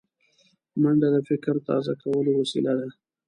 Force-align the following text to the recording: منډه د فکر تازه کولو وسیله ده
منډه 0.81 1.07
د 1.15 1.17
فکر 1.29 1.55
تازه 1.67 1.93
کولو 2.01 2.31
وسیله 2.41 2.73
ده 2.79 2.87